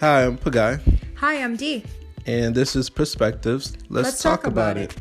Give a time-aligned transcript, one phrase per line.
[0.00, 0.80] Hi, I'm Pagai,
[1.16, 1.82] Hi, I'm Dee.
[2.24, 3.76] and this is Perspectives.
[3.88, 4.94] Let's, talk, about, it.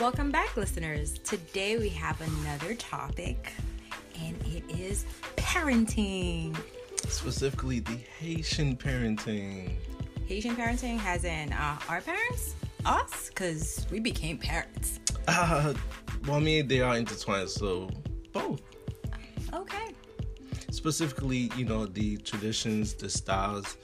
[0.00, 1.20] Welcome back, listeners.
[1.20, 3.52] Today we have another topic,
[4.20, 5.06] and it is
[5.36, 6.56] parenting.
[7.06, 9.76] Specifically, the Haitian parenting.
[10.26, 14.98] Haitian parenting, has in uh, our parents, us, because we became parents.
[15.28, 15.72] Uh,
[16.26, 17.88] well, I mean, they are intertwined, so
[18.32, 18.60] both.
[19.52, 19.94] Okay.
[20.70, 23.76] Specifically, you know, the traditions, the styles,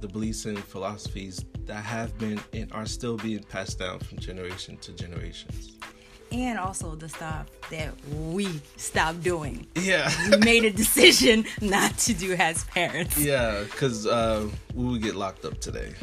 [0.00, 4.76] the beliefs and philosophies that have been and are still being passed down from generation
[4.78, 5.76] to generations.
[6.32, 9.66] And also the stuff that we stopped doing.
[9.76, 10.10] Yeah.
[10.30, 13.16] We made a decision not to do as parents.
[13.16, 15.94] yeah, because uh, we would get locked up today.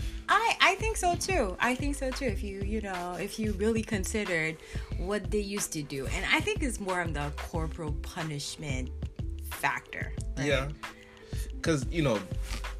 [0.74, 1.56] I think so too.
[1.60, 2.26] I think so too.
[2.26, 4.58] If you you know if you really considered
[4.98, 8.90] what they used to do, and I think it's more of the corporal punishment
[9.52, 10.14] factor.
[10.38, 10.48] right?
[10.48, 10.70] Yeah.
[11.54, 12.20] Because, you know,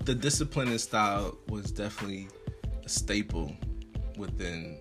[0.06, 2.28] the discipline and style was definitely
[2.84, 3.56] a staple
[4.18, 4.80] within,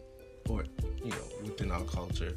[0.48, 0.64] or,
[1.04, 2.34] you know, within our culture.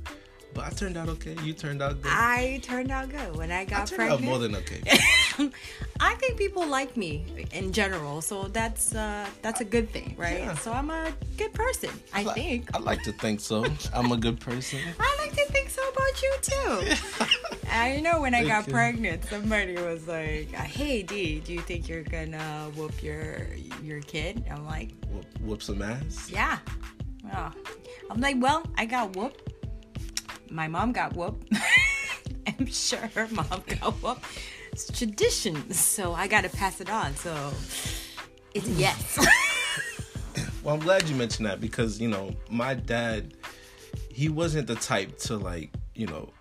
[0.55, 1.35] But I turned out okay.
[1.43, 2.11] You turned out good.
[2.13, 4.21] I turned out good when I got I turned pregnant.
[4.21, 4.81] out more than okay.
[5.99, 10.39] I think people like me in general, so that's uh, that's a good thing, right?
[10.39, 10.55] Yeah.
[10.55, 11.89] So I'm a good person.
[12.13, 12.69] I Like- think.
[12.73, 13.65] I like to think so.
[13.93, 14.79] I'm a good person.
[14.99, 17.27] I like to think so about you too.
[17.71, 18.73] I know when I got you.
[18.73, 23.47] pregnant, somebody was like, "Hey, Dee, do you think you're gonna whoop your
[23.83, 26.29] your kid?" I'm like, Whoop, whoop some ass.
[26.31, 26.59] "Yeah."
[27.33, 27.51] Oh.
[28.09, 29.41] I'm like, "Well, I got whooped.
[30.49, 31.53] My mom got whooped.
[32.47, 34.23] I'm sure her mom got whooped.
[34.71, 37.15] It's tradition, so I gotta pass it on.
[37.15, 37.53] So
[38.53, 39.19] it's yes."
[40.63, 43.35] Well, I'm glad you mentioned that because, you know, my dad,
[44.09, 46.33] he wasn't the type to, like, you know,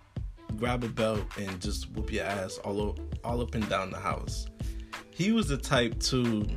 [0.57, 3.99] grab a belt and just whoop your ass all, o- all up and down the
[3.99, 4.47] house.
[5.11, 6.47] He was the type to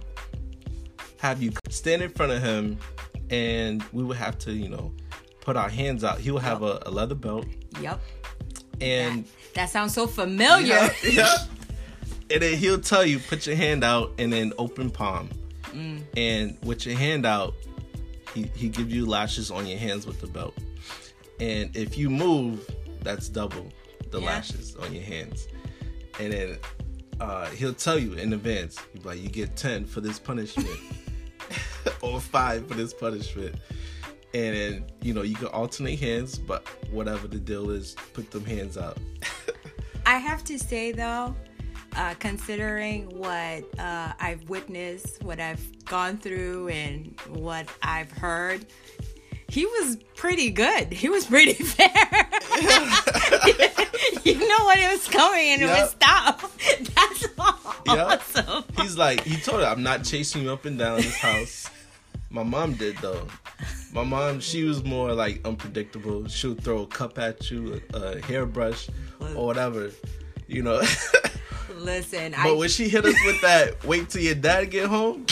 [1.18, 2.78] have you stand in front of him
[3.28, 4.94] and we would have to, you know,
[5.48, 6.18] put our hands out.
[6.18, 7.46] He will have a, a leather belt
[7.80, 7.98] yep.
[8.82, 10.66] and That, that sounds so familiar.
[10.74, 11.36] yeah, yeah.
[12.30, 15.30] And then he'll tell you, put your hand out and then open palm.
[16.18, 17.54] And with your hand out,
[18.34, 20.54] he, he gives you lashes on your hands with the belt.
[21.40, 22.68] And if you move,
[23.00, 23.72] that's double
[24.10, 24.26] the Yeah.
[24.26, 25.48] lashes on your hands.
[26.20, 26.58] And then
[27.20, 30.68] uh, he'll tell you in advance, he'll like, you get 10 for this punishment.
[32.02, 33.54] or five for this punishment.
[34.38, 38.44] And then, you know, you can alternate hands, but whatever the deal is, put them
[38.44, 38.98] hands up
[40.06, 41.34] I have to say though,
[41.96, 48.64] uh, considering what uh, I've witnessed, what I've gone through, and what I've heard,
[49.48, 50.92] he was pretty good.
[50.92, 51.88] He was pretty fair.
[54.24, 55.82] you know when it was coming and it Yeah.
[55.82, 56.40] would stop.
[56.94, 57.26] That's
[58.38, 58.64] awesome.
[58.78, 61.68] He's like, he told her, I'm not chasing you up and down this house.
[62.30, 63.26] My mom did though.
[63.92, 66.28] My mom, she was more like unpredictable.
[66.28, 68.88] She'll throw a cup at you, a, a hairbrush,
[69.34, 69.90] or whatever,
[70.46, 70.82] you know.
[71.74, 75.24] Listen, but I when she hit us with that, wait till your dad get home,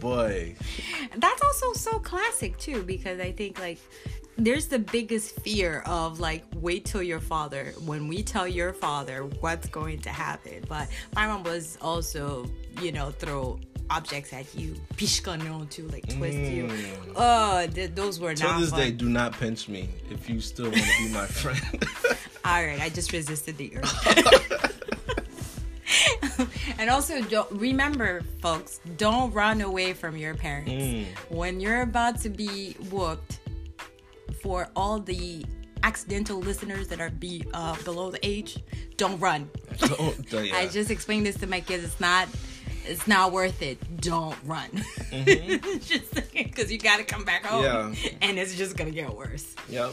[0.00, 0.56] boy.
[1.16, 3.78] that's also so classic too because i think like
[4.36, 9.24] there's the biggest fear of like wait till your father when we tell your father
[9.40, 12.46] what's going to happen but my mom was also
[12.80, 13.58] you know throw
[13.90, 16.68] objects at you pishkano to like twist you
[17.16, 18.60] oh th- those were Till not Mm.
[18.60, 18.80] this fun.
[18.80, 21.84] day, do not pinch me if you still want to be my friend.
[22.44, 23.88] all right i just resisted the urge
[26.78, 31.04] and also don't remember folks don't run away from your parents Mm.
[31.30, 33.38] when you're about to be whooped
[34.42, 35.44] for all the
[35.82, 38.58] accidental listeners that are be uh, below the age
[38.96, 39.48] don't run
[39.78, 42.28] Don't- don't- i just explained this to my kids it's not
[42.88, 44.68] it's not worth it don't run
[45.80, 48.04] just because you gotta come back home Mm-hmm.
[48.06, 48.12] Yeah.
[48.22, 49.92] and it's just gonna get worse Yep.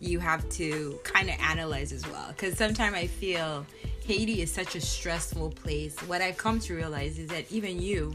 [0.00, 3.66] you have to kind of analyze as well because sometimes i feel
[4.04, 8.14] haiti is such a stressful place what i've come to realize is that even you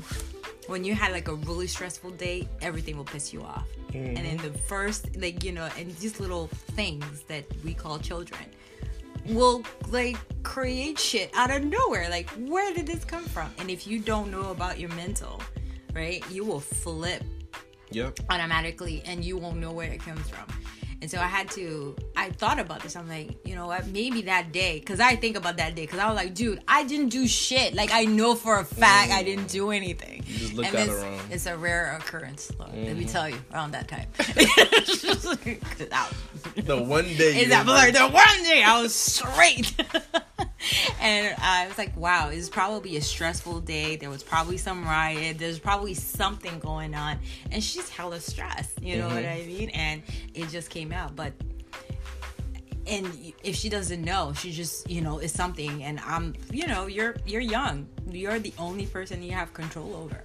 [0.67, 4.37] when you had like a really stressful day everything will piss you off and then
[4.37, 8.41] the first like you know and these little things that we call children
[9.29, 13.85] will like create shit out of nowhere like where did this come from and if
[13.85, 15.41] you don't know about your mental
[15.93, 17.23] right you will flip
[17.91, 18.19] Yep.
[18.29, 20.45] automatically and you won't know where it comes from.
[20.99, 22.95] And so I had to, I thought about this.
[22.95, 23.85] I'm like, you know what?
[23.87, 26.85] Maybe that day, because I think about that day, because I was like, dude, I
[26.85, 27.75] didn't do shit.
[27.75, 30.23] Like, I know for a fact I didn't do anything.
[30.25, 31.19] You just look and at it's, wrong.
[31.29, 32.51] it's a rare occurrence.
[32.59, 33.11] Let me Mhm.
[33.11, 34.07] tell you, around that time.
[36.55, 39.73] The one day Is you that were like the one day I was straight.
[41.01, 43.95] and I was like, wow, it's probably a stressful day.
[43.95, 45.37] There was probably some riot.
[45.37, 47.19] There's probably something going on.
[47.51, 48.81] And she's hella stressed.
[48.81, 49.43] You know what Mhm.
[49.43, 49.69] I mean?
[49.69, 50.01] And
[50.33, 51.15] it just came out.
[51.15, 51.33] But
[52.87, 56.87] and if she doesn't know, she just, you know, is something and I'm you know,
[56.87, 57.87] you're you're young.
[58.09, 60.23] You're the only person you have control over.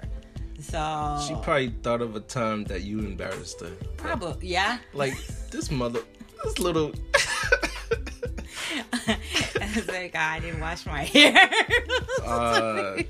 [0.60, 3.72] So She probably thought of a time that you embarrassed her.
[3.96, 4.78] probably yeah.
[4.94, 5.14] Like
[5.50, 6.00] this mother,
[6.44, 6.92] this little.
[9.88, 11.48] Like, I didn't wash my hair.
[12.24, 13.02] uh,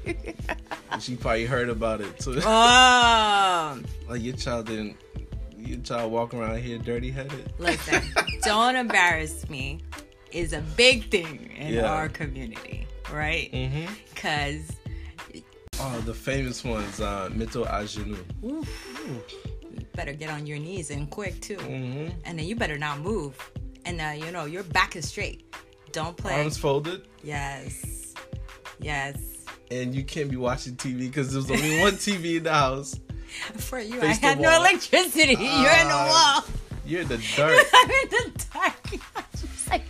[1.00, 2.40] she probably heard about it too.
[2.44, 4.96] oh, Like your child didn't.
[5.58, 7.52] Your child walking around here dirty headed.
[7.58, 8.02] listen,
[8.42, 9.80] don't embarrass me
[10.32, 11.92] is a big thing in Yeah.
[11.92, 13.50] our community, right?
[13.52, 13.92] Mm-hmm.
[14.14, 14.70] Because
[15.80, 18.16] Oh, the famous ones, uh, Mito Ajinu.
[18.42, 18.64] you
[19.94, 22.10] better get on your knees and quick too, Mm-hmm.
[22.24, 23.34] and then you better not move,
[23.84, 25.44] and uh, you know your back is straight.
[25.92, 26.32] Don't play.
[26.34, 28.14] Arms folded, Yes,
[28.80, 29.16] yes.
[29.70, 32.98] and you can't be watching TV because there's only one TV in the house.
[33.58, 35.32] For you, Face I had no electricity.
[35.32, 36.42] You're in the Ah.
[36.46, 36.54] wall.
[36.86, 37.64] You're in the dirt.
[37.74, 38.74] I'm in the dark.
[39.70, 39.82] Like,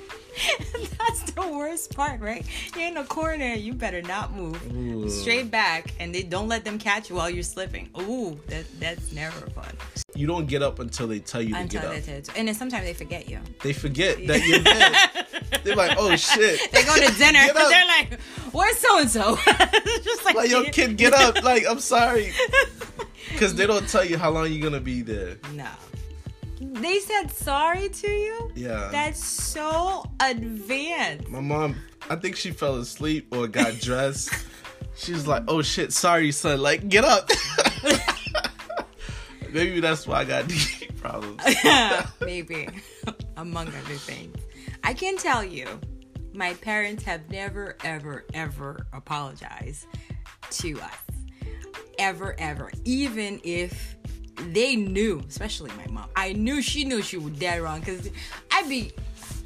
[0.98, 2.44] that's the worst part, right?
[2.76, 3.54] You're in the corner.
[3.54, 4.60] You better not move.
[4.74, 5.08] Ooh.
[5.08, 7.88] Straight back, and they don't let them catch you while you're slipping.
[8.00, 9.72] Ooh, that that's never fun.
[10.14, 12.04] You don't get up until they tell you to Until get they up.
[12.04, 13.40] tell you and then sometimes they forget you.
[13.62, 15.31] They forget that you're there.
[15.64, 16.72] They're like, oh shit.
[16.72, 17.46] They go to dinner.
[17.54, 18.20] They're like,
[18.52, 19.36] "Where's so and so?"
[20.02, 21.36] Just like, Like, yo, kid, get up.
[21.42, 22.32] Like, I'm sorry.
[23.32, 25.38] Because they don't tell you how long you're going to be there.
[25.54, 25.68] No.
[26.60, 28.52] They said sorry to you.
[28.54, 28.88] Yeah.
[28.92, 31.28] That's so advanced.
[31.28, 31.76] My mom,
[32.10, 34.30] I think she fell asleep or got dressed.
[34.96, 36.60] She's like, oh shit, sorry, son.
[36.60, 37.30] Like, get up.
[39.50, 41.40] Maybe that's why I got these problems.
[42.20, 42.68] Maybe,
[43.36, 44.36] among other things.
[44.84, 45.80] I can tell you,
[46.34, 49.86] my parents have never, ever, ever apologized
[50.50, 50.96] to us.
[51.98, 52.70] Ever, ever.
[52.84, 53.96] Even if
[54.48, 58.10] they knew, especially my mom, I knew she knew she was dead wrong because
[58.50, 58.92] I'd be.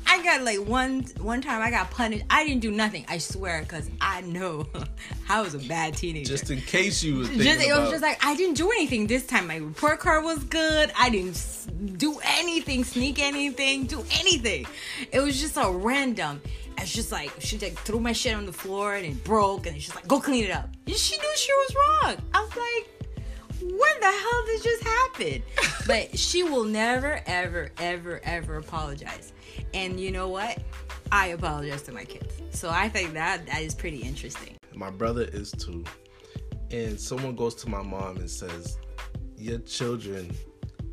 [0.06, 2.24] I got like one one time I got punished.
[2.30, 3.04] I didn't do nothing.
[3.08, 4.66] I swear, because I know
[5.28, 6.30] I was a bad teenager.
[6.30, 9.26] Just in case you was Just, it was just like I didn't do anything this
[9.26, 9.46] time.
[9.48, 10.92] My report card was good.
[10.96, 14.66] I didn't do anything, sneak anything, do anything.
[15.12, 16.40] It was just a random.
[16.78, 19.74] It's just like she like threw my shit on the floor and it broke, and
[19.80, 22.16] she's like, "Go clean it up." And she knew she was wrong.
[22.34, 23.08] I was like,
[23.60, 25.42] "When the hell did just happen?"
[25.86, 29.32] but she will never, ever, ever, ever apologize.
[29.76, 30.58] And you know what?
[31.12, 32.32] I apologize to my kids.
[32.50, 34.56] So I think that that is pretty interesting.
[34.74, 35.84] my brother is too.
[36.70, 38.78] And someone goes to my mom and says,
[39.36, 40.34] Your children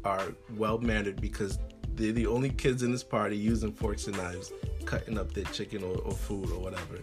[0.04, 1.60] are well mannered because
[1.96, 4.52] they're the only kids in this party using forks and knives,
[4.84, 7.00] cutting up their chicken or, or food or whatever.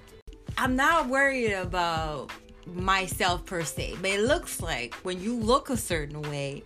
[0.58, 2.30] I'm not worried about
[2.66, 6.62] myself per se, but it looks like when you look a certain way,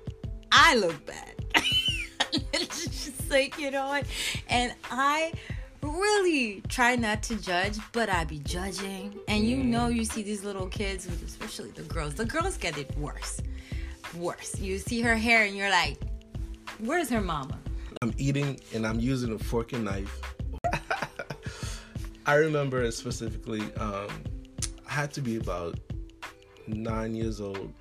[0.50, 1.34] I look bad.
[2.52, 4.04] it's just like, you know what?
[4.48, 5.32] And I
[5.82, 9.14] really try not to judge, but I be judging.
[9.28, 12.96] And you know, you see these little kids, especially the girls, the girls get it
[12.96, 13.40] worse.
[14.16, 14.58] Worse.
[14.58, 15.98] You see her hair and you're like,
[16.78, 17.58] where's her mama?
[18.02, 20.20] I'm eating and I'm using a fork and knife.
[22.26, 24.08] I remember specifically, um,
[24.88, 25.78] I had to be about
[26.66, 27.72] nine years old,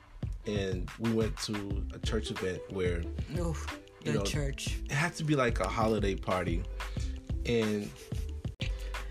[0.45, 3.03] and we went to a church event where
[3.37, 3.55] Oh,
[4.11, 4.79] the know, church.
[4.85, 6.63] it had to be like a holiday party.
[7.45, 7.89] And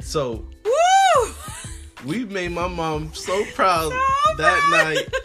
[0.01, 1.33] so Woo!
[2.07, 4.85] we made my mom so proud So that proud.
[4.95, 5.09] night.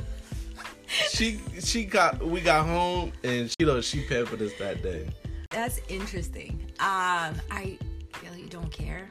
[1.10, 5.08] She she got we got home and you know she pampered us that day.
[5.52, 6.72] That's interesting.
[6.80, 7.78] Um, I
[8.24, 9.10] really don't care.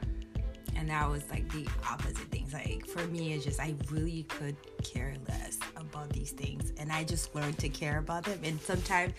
[0.77, 2.53] And that was like the opposite things.
[2.53, 7.03] Like for me, it's just I really could care less about these things, and I
[7.03, 8.39] just learned to care about them.
[8.43, 9.13] And sometimes,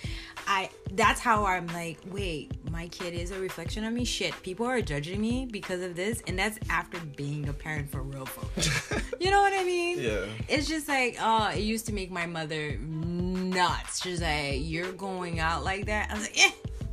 [0.47, 4.05] I that's how I'm like, wait, my kid is a reflection of me.
[4.05, 8.03] Shit, people are judging me because of this, and that's after being a parent for
[8.03, 8.93] real, folks.
[9.21, 10.01] you know what I mean?
[10.01, 10.25] Yeah.
[10.49, 14.03] It's just like, oh, it used to make my mother nuts.
[14.03, 16.11] She's like, you're going out like that.
[16.11, 16.51] I was like, eh.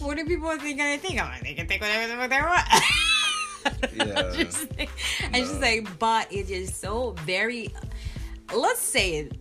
[0.00, 1.20] what do people think I think?
[1.20, 2.84] I'm like, they can think whatever the fuck they want.
[3.94, 4.32] Yeah.
[4.34, 4.88] just, like-
[5.32, 7.74] I just like, but it is so very.
[8.54, 9.32] Let's say it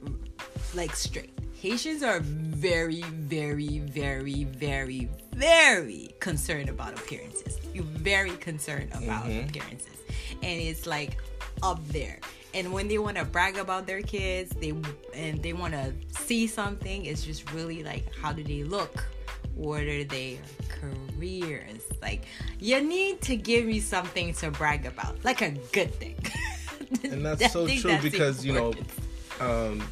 [0.75, 1.31] like straight.
[1.61, 7.57] Haitians are very, very, very, very, very concerned about appearances.
[7.73, 9.47] You're very concerned about Mhm.
[9.49, 9.95] appearances,
[10.43, 11.17] and it's like
[11.63, 12.19] up there.
[12.53, 14.73] and when they want to brag about their kids, they
[15.13, 15.93] and they want to
[16.25, 19.05] see something, it's just really like how do they look?
[19.57, 20.37] What are their
[20.69, 21.83] careers?
[22.01, 22.25] Like
[22.59, 26.15] you need to give me something to brag about, like a good thing.
[27.03, 28.87] and that's so true that's because important.
[29.39, 29.87] you know um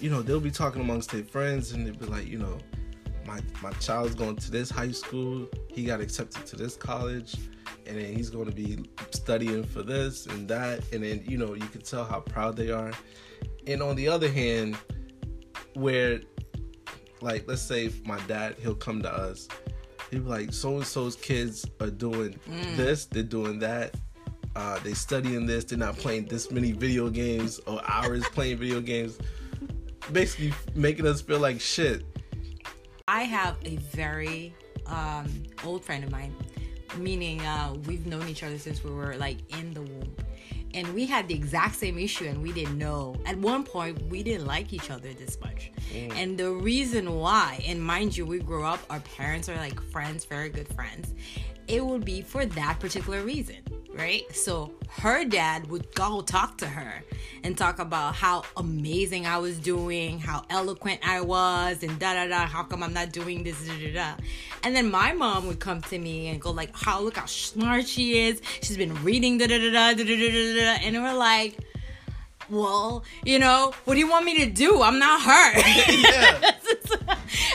[0.00, 2.58] you know they'll be talking amongst their friends and they'll be like you know
[3.26, 7.36] my my child's going to this high school he got accepted to this college
[7.86, 11.54] and then he's going to be studying for this and that and then you know
[11.54, 12.92] you can tell how proud they are
[13.66, 14.76] and on the other hand
[15.74, 16.20] where
[17.22, 19.48] like let's say my dad he'll come to us
[20.10, 22.76] he'll be like so and so's kids are doing mm.
[22.76, 23.94] this they're doing that
[24.54, 25.64] uh, they studying this.
[25.64, 29.18] They're not playing this many video games or hours playing video games.
[30.12, 32.04] Basically, making us feel like shit.
[33.08, 34.54] I have a very
[34.86, 35.26] um,
[35.64, 36.34] old friend of mine,
[36.98, 40.14] meaning uh, we've known each other since we were like in the womb.
[40.74, 43.16] And we had the exact same issue, and we didn't know.
[43.26, 45.70] At one point, we didn't like each other this much.
[45.92, 46.16] Mm.
[46.16, 50.24] And the reason why, and mind you, we grew up, our parents are like friends,
[50.24, 51.14] very good friends,
[51.68, 53.56] it would be for that particular reason
[53.94, 54.24] right?
[54.34, 57.02] So her dad would go talk to her
[57.44, 62.28] and talk about how amazing I was doing, how eloquent I was, and da da
[62.28, 62.46] da.
[62.46, 63.66] How come I'm not doing this?
[63.66, 64.14] Da, da, da.
[64.62, 67.86] And then my mom would come to me and go like, "How look how smart
[67.86, 68.40] she is.
[68.60, 71.58] She's been reading da da da da da da da da." And we're like.
[72.50, 74.82] Well, you know, what do you want me to do?
[74.82, 75.52] I'm not her.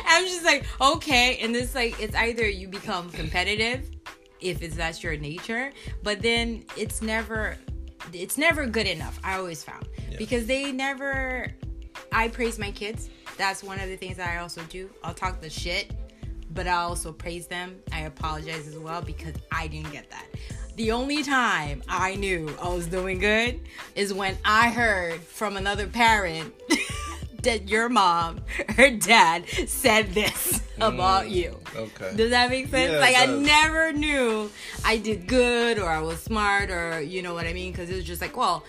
[0.08, 1.38] I'm just like, okay.
[1.38, 3.88] And it's like, it's either you become competitive
[4.42, 5.72] if it's that's your nature
[6.04, 7.58] but then it's never
[8.14, 9.86] it's never good enough i always found.
[10.10, 10.18] Yeah.
[10.18, 11.48] because they never
[12.12, 13.10] i praise my kids.
[13.38, 14.90] That's one of the things that i also do.
[15.04, 15.92] I'll talk the shit
[16.52, 17.76] but i also praise them.
[17.92, 20.26] I apologize as well because i didn't get that.
[20.76, 23.60] The only time i knew i was doing good
[23.96, 26.54] is when i heard from another parent
[27.44, 28.42] that your mom,
[28.76, 31.60] her dad said this about mm, you.
[31.76, 32.14] Okay.
[32.16, 32.94] Does that make sense?
[32.94, 34.52] Yeah, like I never knew
[34.86, 37.72] I did good or I was smart or you know what I mean?
[37.72, 38.64] Because it was just like, well,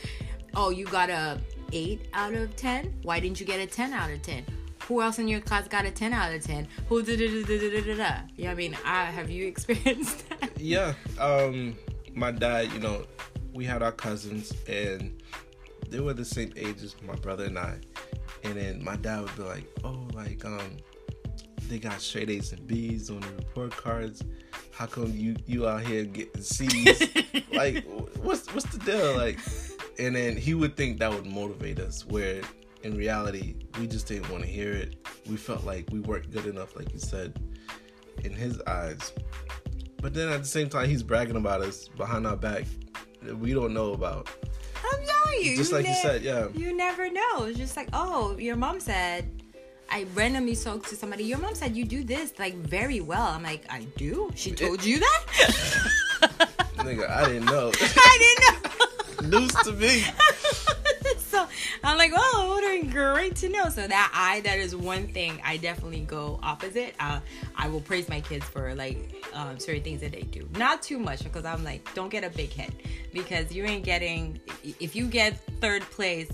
[0.54, 1.40] oh, you got a
[1.72, 2.94] eight out of ten.
[3.02, 4.44] Why didn't you get a ten out of ten?
[4.86, 6.66] Who else in your class got a ten out of ten?
[6.88, 8.16] Who da da da da da da?
[8.36, 10.58] Yeah, I mean, I, have you experienced that?
[10.58, 10.94] Yeah.
[11.18, 11.76] Um,
[12.14, 13.04] my dad, you know,
[13.52, 15.22] we had our cousins and
[15.90, 17.78] they were the same age as my brother and I.
[18.48, 20.78] And then my dad would be like, "Oh, like um,
[21.68, 24.24] they got straight A's and B's on the report cards.
[24.72, 27.02] How come you you out here getting C's?
[27.52, 27.84] like,
[28.22, 29.16] what's what's the deal?
[29.16, 29.38] Like,
[29.98, 32.06] and then he would think that would motivate us.
[32.06, 32.40] Where
[32.82, 34.96] in reality, we just didn't want to hear it.
[35.28, 37.38] We felt like we weren't good enough, like you said,
[38.24, 39.12] in his eyes.
[40.00, 42.64] But then at the same time, he's bragging about us behind our back
[43.22, 44.30] that we don't know about.
[44.92, 45.56] I'm telling you.
[45.56, 46.48] Just you like ne- you said, yeah.
[46.54, 47.44] You never know.
[47.44, 49.30] It's just like, oh, your mom said.
[49.90, 51.24] I randomly spoke to somebody.
[51.24, 53.26] Your mom said you do this like very well.
[53.26, 54.30] I'm like, I do.
[54.34, 55.24] She told you that.
[56.76, 57.72] Nigga, I didn't know.
[57.80, 58.36] I
[59.22, 59.38] didn't know.
[59.40, 60.04] News to me.
[61.84, 62.48] I'm like, oh,
[62.90, 63.68] great to know.
[63.68, 66.94] So that I that is one thing I definitely go opposite.
[66.98, 67.20] Uh,
[67.56, 70.48] I will praise my kids for like um, certain things that they do.
[70.56, 72.74] Not too much because I'm like, don't get a big head
[73.12, 74.40] because you ain't getting.
[74.80, 76.30] If you get third place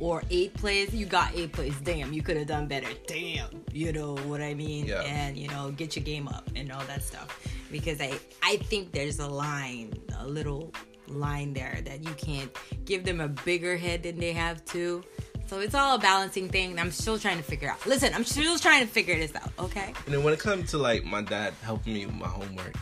[0.00, 1.74] or eighth place, you got eighth place.
[1.82, 2.88] Damn, you could have done better.
[3.06, 4.86] Damn, you know what I mean?
[4.86, 5.02] Yeah.
[5.02, 7.40] And you know, get your game up and all that stuff.
[7.70, 10.72] Because I I think there's a line, a little
[11.10, 12.50] line there that you can't
[12.84, 15.02] give them a bigger head than they have to.
[15.46, 16.78] So it's all a balancing thing.
[16.78, 17.84] I'm still trying to figure out.
[17.86, 19.50] Listen, I'm still trying to figure this out.
[19.58, 19.94] Okay.
[20.04, 22.74] And then when it comes to like my dad helping me with my homework,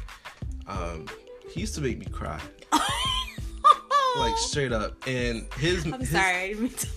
[0.66, 1.06] um,
[1.48, 2.40] he used to make me cry.
[4.18, 4.96] like straight up.
[5.06, 5.86] And his.
[5.86, 6.34] I'm his, sorry.
[6.34, 6.88] I didn't mean to.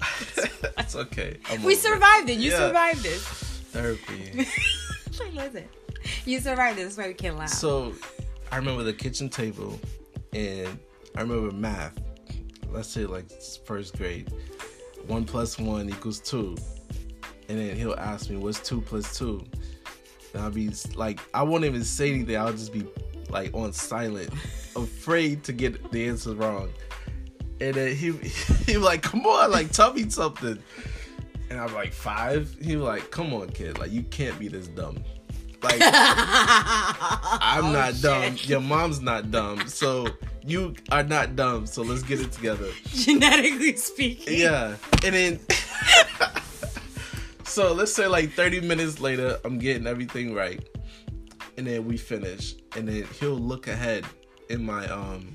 [0.78, 1.38] it's okay.
[1.48, 2.32] I'm we survived it.
[2.32, 2.40] it.
[2.40, 2.56] You yeah.
[2.58, 3.20] survived it.
[3.20, 4.32] Therapy.
[5.34, 5.64] Listen,
[6.24, 6.96] you survived this.
[6.96, 7.50] That's why we can't laugh.
[7.50, 7.94] So,
[8.50, 9.78] I remember the kitchen table
[10.34, 10.78] and
[11.16, 11.98] I remember math.
[12.70, 13.30] Let's say like
[13.64, 14.32] first grade,
[15.06, 16.56] one plus one equals two,
[17.48, 19.44] and then he'll ask me what's two plus two,
[20.32, 22.36] and I'll be like, I won't even say anything.
[22.36, 22.84] I'll just be
[23.30, 24.30] like on silent,
[24.76, 26.70] afraid to get the answer wrong.
[27.60, 28.10] And then he
[28.66, 30.58] he like, come on, like tell me something.
[31.50, 32.56] And I'm like five.
[32.60, 34.96] He was like, come on, kid, like you can't be this dumb.
[35.64, 38.02] Like I'm oh, not shit.
[38.02, 38.36] dumb.
[38.42, 39.66] Your mom's not dumb.
[39.66, 40.06] So
[40.46, 41.66] you are not dumb.
[41.66, 42.68] So let's get it together.
[42.92, 44.38] Genetically speaking.
[44.38, 44.76] Yeah.
[45.02, 45.40] And then
[47.44, 50.60] So let's say like 30 minutes later, I'm getting everything right.
[51.56, 52.56] And then we finish.
[52.76, 54.04] And then he'll look ahead
[54.50, 55.32] in my um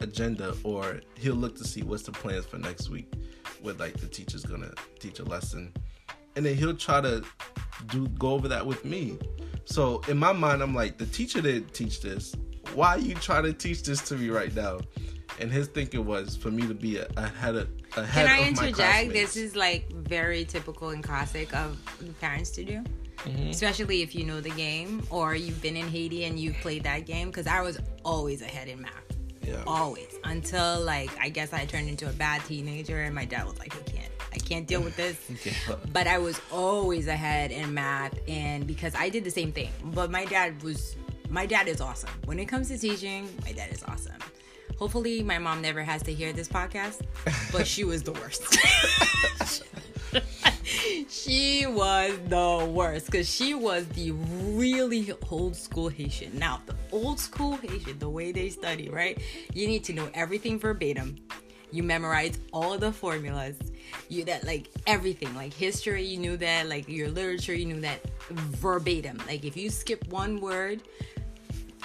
[0.00, 3.12] agenda or he'll look to see what's the plans for next week
[3.62, 5.72] with like the teacher's gonna teach a lesson
[6.36, 7.22] and then he'll try to
[7.86, 9.18] do go over that with me
[9.64, 12.34] so in my mind i'm like the teacher didn't teach this
[12.74, 14.78] why are you trying to teach this to me right now
[15.40, 18.56] and his thinking was for me to be a, ahead of ahead Can I of
[18.56, 19.12] my interject?
[19.12, 22.84] This is like very typical and classic of the parents to do.
[23.18, 23.50] Mm-hmm.
[23.50, 27.06] Especially if you know the game or you've been in Haiti and you've played that
[27.06, 27.28] game.
[27.28, 28.92] Because I was always ahead in math.
[29.42, 30.14] yeah Always.
[30.24, 33.74] Until like I guess I turned into a bad teenager and my dad was like,
[33.74, 34.09] I can't.
[34.32, 35.16] I can't deal with this.
[35.92, 39.70] But I was always ahead in math and because I did the same thing.
[39.84, 40.96] But my dad was
[41.28, 42.10] my dad is awesome.
[42.24, 44.18] When it comes to teaching, my dad is awesome.
[44.78, 47.02] Hopefully my mom never has to hear this podcast,
[47.52, 48.56] but she was the worst.
[51.08, 56.38] she was the worst because she was the really old school Haitian.
[56.38, 59.20] Now, the old school Haitian, the way they study, right?
[59.52, 61.16] You need to know everything verbatim.
[61.72, 63.56] You memorize all the formulas.
[64.08, 68.00] You that like everything, like history, you knew that, like your literature, you knew that
[68.30, 69.20] verbatim.
[69.26, 70.82] Like if you skip one word,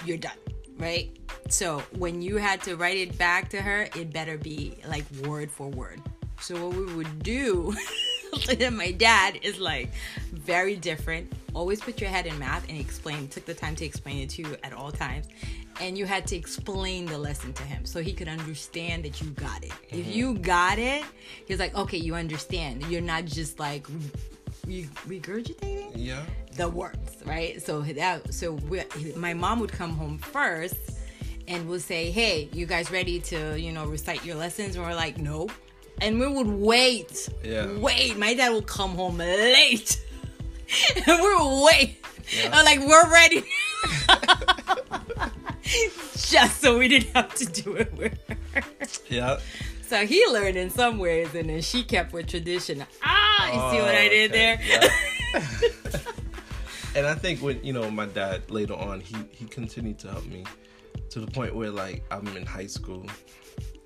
[0.05, 0.37] you're done,
[0.77, 1.17] right?
[1.49, 5.51] So when you had to write it back to her, it better be like word
[5.51, 6.01] for word.
[6.41, 7.75] So what we would do,
[8.71, 9.93] my dad is like
[10.31, 11.31] very different.
[11.55, 13.27] Always put your head in math and explain.
[13.29, 15.27] Took the time to explain it to you at all times,
[15.81, 19.29] and you had to explain the lesson to him so he could understand that you
[19.31, 19.71] got it.
[19.89, 20.11] If mm-hmm.
[20.11, 21.03] you got it,
[21.47, 22.83] he's like, okay, you understand.
[22.89, 23.87] You're not just like
[24.67, 26.23] re- regurgitating yeah
[26.55, 27.61] the words, right?
[27.61, 28.83] So that so we,
[29.15, 30.75] my mom would come home first
[31.47, 34.95] and would say, "Hey, you guys ready to you know recite your lessons?" And we're
[34.95, 35.49] like, "No,"
[36.01, 37.77] and we would wait, Yeah.
[37.77, 38.17] wait.
[38.17, 40.01] My dad would come home late,
[40.95, 41.97] and we're wait.
[42.35, 42.61] Yeah.
[42.63, 43.43] Like, "We're ready."
[46.15, 48.37] Just so we didn't have to do it with her.
[49.09, 49.37] yeah
[49.87, 52.85] So he learned in some ways, and then she kept with tradition.
[53.03, 54.57] Ah, you see what I did Oh, okay.
[54.57, 54.59] there?
[55.33, 56.01] Yeah.
[56.95, 60.25] and I think when you know my dad later on, he he continued to help
[60.25, 60.45] me
[61.09, 63.05] to the point where like I'm in high school,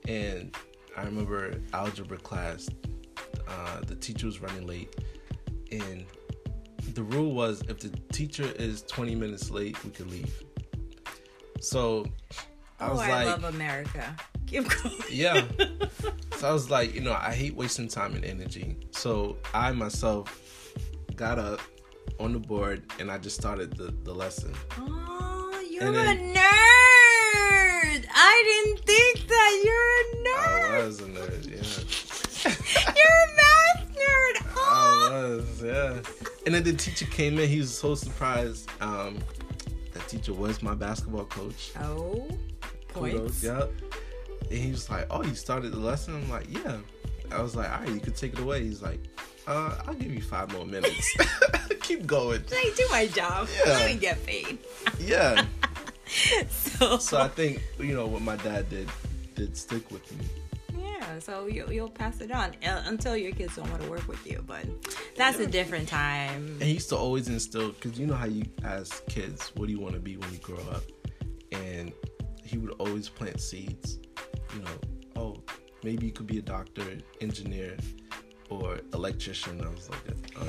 [0.07, 0.55] and
[0.97, 2.69] I remember algebra class,
[3.47, 4.95] uh, the teacher was running late,
[5.71, 6.05] and
[6.95, 10.43] the rule was if the teacher is 20 minutes late, we could leave.
[11.61, 12.05] So
[12.79, 14.15] I oh, was Oh, I like, love America.
[15.09, 15.43] Yeah.
[16.37, 18.77] So I was like, you know, I hate wasting time and energy.
[18.91, 20.71] So I myself
[21.17, 21.59] got up
[22.17, 24.53] on the board and I just started the, the lesson.
[24.77, 28.05] Oh, you're And a nerd.
[28.15, 30.81] I didn't think that you're a I nerd.
[30.81, 32.53] I was a nerd, yeah.
[32.95, 34.35] You're a math nerd.
[34.45, 35.37] I Oh.
[35.39, 35.99] was, yeah.
[36.49, 38.67] And then the teacher came in, he was so surprised.
[38.81, 39.19] Um,
[39.93, 41.73] that teacher was my basketball coach.
[41.79, 42.27] Oh,
[42.87, 43.43] Kudos, points.
[43.43, 43.71] yep.
[44.49, 46.15] And he was like, Oh, you started the lesson?
[46.15, 46.77] I'm like, Yeah.
[47.31, 48.63] I was like, All right, you can take it away.
[48.63, 48.99] He's like,
[49.45, 51.15] uh, I'll give you five more minutes.
[51.81, 52.41] Keep going.
[52.51, 53.47] Like, do my job.
[53.55, 53.71] Yeah.
[53.73, 54.57] Let me get paid.
[54.99, 55.45] Yeah.
[56.49, 58.89] So, So I think you know what my dad did
[59.35, 60.25] did stick with me.
[61.09, 64.07] Yeah, so you, you'll pass it on uh, until your kids don't want to work
[64.07, 64.43] with you.
[64.45, 64.65] But
[65.15, 66.57] that's a different time.
[66.59, 69.73] And he used to always instill because you know how you ask kids, "What do
[69.73, 70.83] you want to be when you grow up?"
[71.51, 71.91] And
[72.43, 73.99] he would always plant seeds.
[74.55, 75.43] You know, oh,
[75.83, 76.83] maybe you could be a doctor,
[77.21, 77.77] engineer,
[78.49, 79.61] or electrician.
[79.61, 80.01] I was like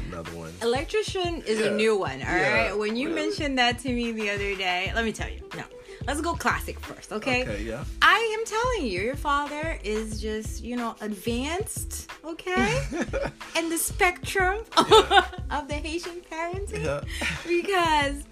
[0.06, 0.52] another one.
[0.62, 2.66] Electrician is a new one, all right.
[2.66, 2.74] Yeah.
[2.74, 5.40] When you mentioned that to me the other day, let me tell you.
[5.54, 5.64] No,
[6.06, 7.42] let's go classic first, okay?
[7.42, 7.84] Okay, yeah.
[8.00, 12.82] I am telling you, your father is just, you know, advanced, okay?
[13.56, 14.64] and the spectrum
[15.50, 16.84] of the Haitian parenting.
[16.84, 17.00] Yeah.
[17.46, 18.24] Because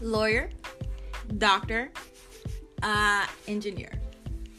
[0.00, 0.50] lawyer,
[1.38, 1.90] doctor,
[2.82, 3.92] uh, engineer.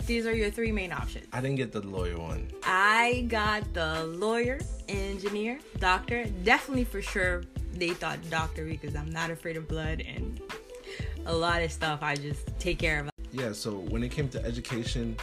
[0.06, 1.28] These are your three main options.
[1.34, 2.50] I didn't get the lawyer one.
[2.64, 6.26] I got the lawyer, engineer, doctor.
[6.44, 10.42] Definitely for sure they thought doctor because I'm not afraid of blood and
[11.26, 13.10] a lot of stuff I just take care of.
[13.32, 15.18] Yeah, so when it came to education,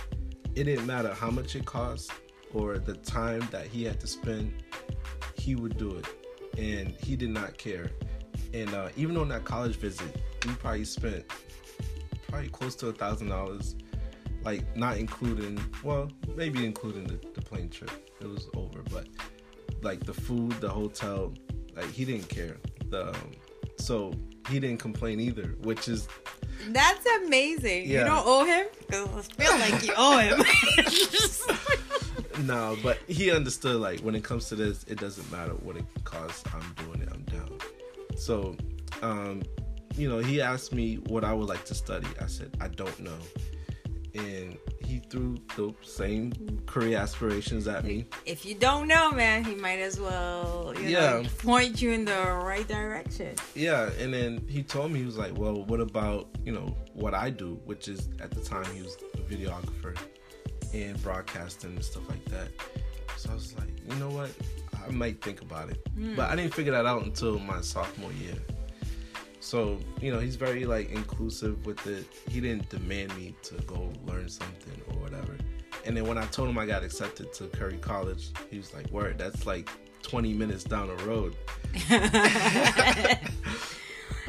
[0.54, 2.12] it didn't matter how much it cost
[2.52, 4.52] or the time that he had to spend,
[5.36, 6.06] he would do it.
[6.58, 7.90] And he did not care.
[8.52, 11.24] And uh, even on that college visit, we probably spent
[12.28, 13.74] probably close to a thousand dollars,
[14.44, 18.10] like not including, well, maybe including the, the plane trip.
[18.20, 19.08] It was over, but
[19.82, 21.34] like the food, the hotel,
[21.74, 22.56] like he didn't care.
[22.90, 23.32] The um,
[23.78, 24.12] so
[24.48, 26.08] he didn't complain either, which is
[26.68, 27.88] That's amazing.
[27.88, 28.66] You don't owe him?
[28.90, 30.44] 'Cause I feel like you owe him.
[32.44, 35.84] No, but he understood like when it comes to this, it doesn't matter what it
[36.02, 36.42] costs.
[36.52, 37.08] I'm doing it.
[37.12, 37.58] I'm down.
[38.16, 38.56] So,
[39.02, 39.42] um,
[39.96, 42.08] you know, he asked me what I would like to study.
[42.20, 43.16] I said I don't know,
[44.14, 46.32] and he threw the same
[46.66, 48.06] career aspirations at me.
[48.26, 51.22] If you don't know, man, he might as well, you Yeah.
[51.22, 53.34] know, point you in the right direction.
[53.54, 57.14] Yeah, and then he told me he was like, "Well, what about you know what
[57.14, 59.96] I do, which is at the time he was a videographer
[60.72, 62.48] and broadcasting and stuff like that."
[63.16, 64.30] So I was like, "You know what?
[64.86, 65.80] I might think about it,"
[66.16, 66.36] but I hmm.
[66.36, 68.36] didn't figure that out until my sophomore year.
[69.44, 72.06] So you know, he's very like inclusive with it.
[72.30, 75.36] He didn't demand me to go learn something or whatever.
[75.84, 78.90] And then when I told him I got accepted to Curry College, he was like,
[78.90, 79.68] "Word, that's like
[80.02, 81.36] 20 minutes down the road."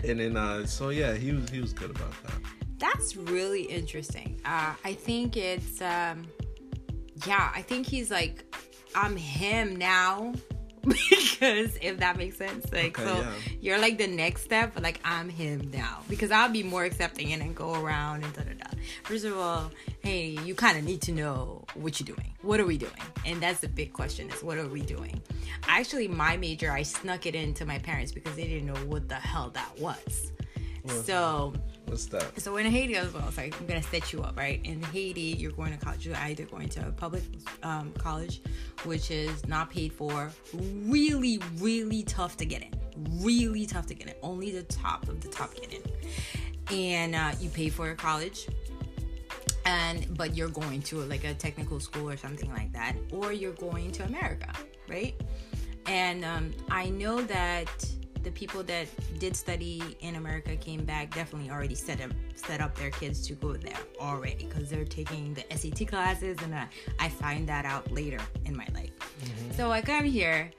[0.04, 2.36] And then uh so yeah, he was he was good about that.
[2.78, 4.39] That's really interesting.
[4.45, 6.28] Uh, I think it's, um,
[7.25, 8.43] yeah, I think he's like,
[8.93, 10.34] I'm him now.
[11.10, 13.32] because if that makes sense, like, Okay, so yeah.
[13.60, 16.02] you're like the next step, but like, I'm him now.
[16.10, 18.78] Because I'll be more accepting and then go around and da da da.
[19.04, 19.71] First of all,
[20.02, 22.34] hey, you kind of need to know what you're doing.
[22.41, 22.91] What are we doing?
[23.26, 25.21] And that's the big question is, what are we doing?
[25.67, 29.15] Actually, my major, I snuck it into my parents because they didn't know what the
[29.15, 30.32] hell that was.
[30.88, 31.54] So
[31.86, 32.41] What's that?
[32.41, 34.60] so in Haiti as well, it's like I'm gonna set you up, right?
[34.63, 36.06] In Haiti, you're going to college.
[36.06, 37.24] You're either going to a public
[37.63, 38.41] um, college,
[38.84, 42.74] which is not paid for, really, really tough to get in,
[43.21, 44.13] really tough to get in.
[44.24, 48.48] Only the top of the top get in, and uh, you pay for your college,
[49.65, 53.54] and but you're going to like a technical school or something like that, or you're
[53.54, 54.52] going to America,
[54.89, 55.13] right?
[55.86, 57.86] And um, I know that
[58.26, 58.88] the people that
[59.20, 63.34] did study in America came back definitely already set up set up their kids to
[63.36, 66.68] go there already because they're taking the SAT classes, and I,
[67.00, 68.90] I find that out later in my life.
[69.00, 69.52] Mm-hmm.
[69.54, 70.52] So I come here.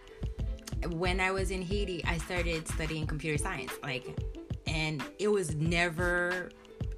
[0.91, 4.17] When I was in Haiti, I started studying computer science, like,
[4.67, 6.51] and it was never.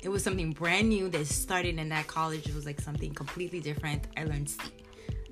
[0.02, 2.46] It was something brand new that started in that college.
[2.46, 4.06] It was like something completely different.
[4.16, 4.60] I learned C.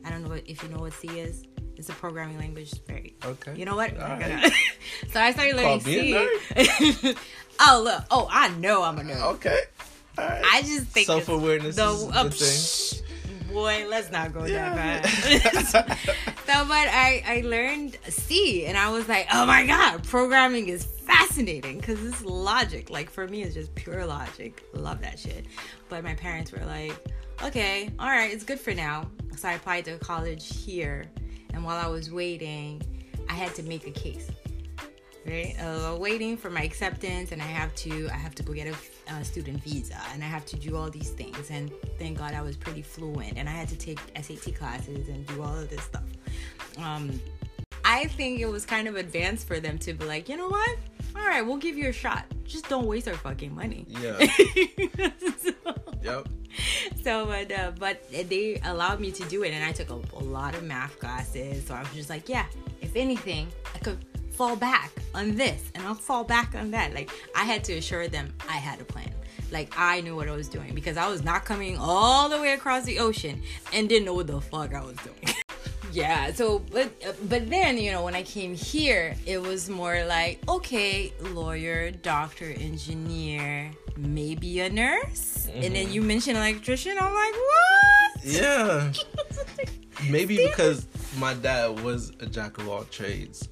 [0.04, 1.44] I don't know if you know what C is.
[1.76, 2.72] It's a programming language.
[2.86, 3.54] Very Okay.
[3.56, 3.96] you know what?
[3.98, 4.52] Right.
[5.12, 6.14] so I started learning C.
[7.60, 8.04] oh look!
[8.10, 9.22] Oh, I know I'm a nerd.
[9.34, 9.60] Okay.
[10.18, 10.42] All right.
[10.44, 13.52] I just think Self awareness the is uh, thing.
[13.52, 13.86] boy.
[13.88, 14.74] Let's not go Yeah.
[14.74, 15.66] that bad.
[15.66, 15.82] so,
[16.46, 21.78] but I I learned C, and I was like, oh my god, programming is fascinating
[21.78, 22.88] because it's logic.
[22.90, 24.64] Like for me, it's just pure logic.
[24.72, 25.44] Love that shit.
[25.90, 26.94] But my parents were like,
[27.44, 29.10] okay, all right, it's good for now.
[29.36, 31.04] So I applied to college here,
[31.56, 32.80] and while I was waiting,
[33.28, 34.30] I had to make a case
[35.26, 35.56] right?
[35.60, 39.12] Uh, waiting for my acceptance and i have to i have to go get a
[39.12, 41.50] uh, student visa and i have to do all these things.
[41.50, 45.26] And thank god i was pretty fluent and i had to take sat classes and
[45.26, 46.04] do all of this stuff.
[46.78, 47.20] Um
[47.84, 50.78] i think it was kind of advanced for them to be like you know what?
[51.16, 52.24] All right we'll give you a shot.
[52.44, 53.84] Just don't waste our fucking money.
[53.88, 54.18] Yeah.
[55.38, 55.52] so,
[56.06, 56.28] Yep.
[57.04, 60.24] so but uh, but they allowed me to do it and i took a, a
[60.24, 62.46] lot of math classes so i was just like yeah
[62.80, 63.98] if anything i could
[64.32, 66.92] fall back on this and i'll fall back on that.
[66.94, 69.10] Like i had to assure them i had a plan.
[69.50, 72.52] Like i knew what i was doing because i was not coming all the way
[72.52, 73.42] across the ocean
[73.72, 75.34] and didn't know what the fuck i was doing
[75.96, 76.90] yeah so but
[77.28, 82.52] but then you know when i came here it was more like okay lawyer doctor
[82.58, 85.92] engineer maybe a nurse and then mm-hmm.
[85.92, 87.66] you mentioned electrician i'm like what
[88.26, 88.92] Yeah.
[90.10, 90.86] Maybe because
[91.18, 93.48] my dad was a jack of all trades,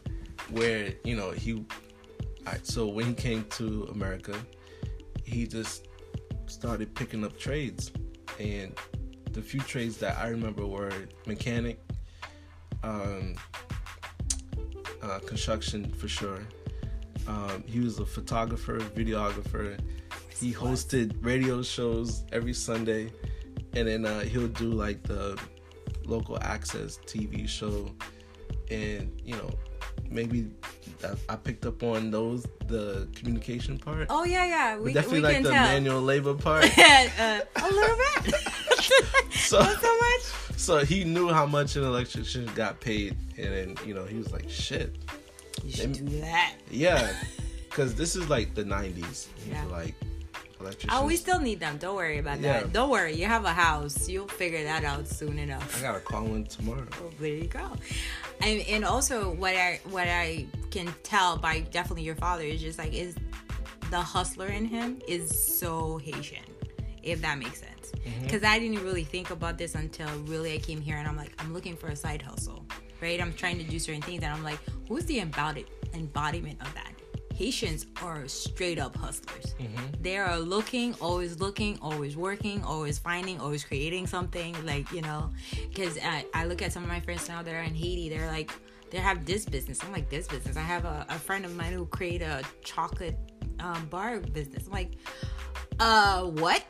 [0.50, 1.64] where you know he.
[2.62, 4.34] So when he came to America,
[5.24, 5.88] he just
[6.46, 7.92] started picking up trades,
[8.38, 8.76] and
[9.30, 10.92] the few trades that I remember were
[11.26, 11.78] mechanic,
[12.84, 13.34] um,
[15.02, 16.46] uh, construction for sure.
[17.26, 19.78] Um, he was a photographer, videographer.
[20.38, 23.12] He hosted radio shows every Sunday,
[23.72, 25.40] and then uh, he'll do like the
[26.04, 27.90] local access TV show,
[28.70, 29.50] and you know
[30.10, 30.50] maybe
[31.28, 35.42] I, picked up on those the communication part, oh yeah yeah but definitely we like
[35.42, 36.64] the tell manual labor part.
[36.78, 38.34] uh, a little bit
[39.32, 40.22] So- not so much
[40.56, 44.32] so he knew how much an electrician got paid, and then you know he was
[44.32, 44.94] like, "Shit,
[45.64, 47.12] you should do that yeah,"
[47.68, 49.26] because this is like the '90s.
[49.50, 49.64] Yeah.
[49.66, 49.94] Like
[50.60, 50.92] electricians.
[50.94, 51.76] Oh, we still need them.
[51.78, 52.60] Don't worry about Yeah.
[52.60, 52.72] that.
[52.72, 53.14] Don't worry.
[53.14, 54.08] You have a house.
[54.08, 55.76] You'll figure that out soon enough.
[55.78, 56.86] I gotta call one tomorrow.
[57.02, 57.68] Oh, there you go.
[58.40, 62.78] And and also what I what I can tell by definitely your father is just
[62.78, 63.16] like is
[63.90, 66.44] the hustler in him is so Haitian,
[67.04, 67.92] if that makes sense.
[68.22, 71.32] Because I didn't really think about this until really I came here and I'm like
[71.38, 72.66] I'm looking for a side hustle,
[73.00, 73.20] right?
[73.20, 76.92] I'm trying to do certain things and I'm like, who's the embodied embodiment of that?
[77.34, 79.54] Haitians are straight up hustlers.
[79.58, 80.02] Mm-hmm.
[80.02, 84.54] They are looking, always looking, always working, always finding, always creating something.
[84.64, 85.32] Like you know,
[85.68, 88.08] because I, I look at some of my friends now that are in Haiti.
[88.08, 88.52] They're like,
[88.90, 89.82] they have this business.
[89.82, 90.56] I'm like, this business.
[90.56, 93.18] I have a, a friend of mine who created a chocolate
[93.58, 94.66] um, bar business.
[94.66, 94.92] I'm like,
[95.80, 96.64] uh, what?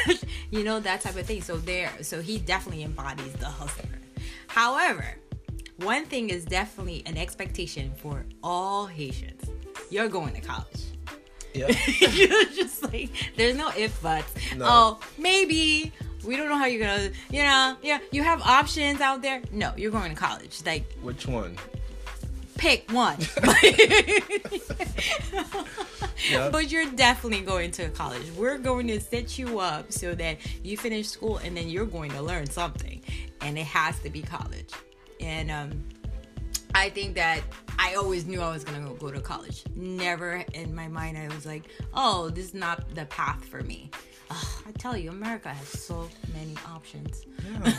[0.50, 1.42] you know that type of thing.
[1.42, 3.98] So there, so he definitely embodies the hustler.
[4.48, 5.16] However,
[5.78, 9.42] one thing is definitely an expectation for all Haitians.
[9.90, 10.84] You're going to college.
[11.54, 11.68] Yeah.
[12.00, 14.32] you're just like there's no if buts.
[14.56, 14.64] No.
[14.68, 15.92] Oh, maybe
[16.24, 17.10] we don't know how you're gonna.
[17.30, 19.42] You know, yeah, you have options out there.
[19.50, 20.60] No, you're going to college.
[20.64, 21.56] Like Which one?
[22.56, 23.16] Pick one.
[26.28, 26.50] Yeah.
[26.50, 28.30] But you're definitely going to college.
[28.36, 32.10] We're going to set you up so that you finish school and then you're going
[32.12, 33.00] to learn something.
[33.40, 34.68] And it has to be college.
[35.18, 35.82] And um,
[36.74, 37.40] I think that
[37.78, 39.64] I always knew I was going to go to college.
[39.74, 43.90] Never in my mind, I was like, oh, this is not the path for me.
[44.30, 47.72] Ugh, I tell you, America has so many options, Yeah.